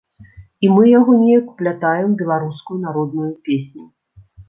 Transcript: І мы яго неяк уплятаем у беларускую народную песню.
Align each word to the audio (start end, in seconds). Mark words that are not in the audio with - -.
І 0.65 0.71
мы 0.77 0.83
яго 0.99 1.11
неяк 1.25 1.53
уплятаем 1.53 2.07
у 2.17 2.19
беларускую 2.25 2.83
народную 2.89 3.33
песню. 3.49 3.83